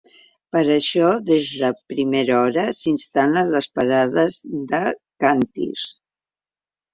[0.55, 4.41] Per això, des de primera hora, s’instal·len les parades
[4.73, 4.81] de
[5.27, 5.87] càntirs.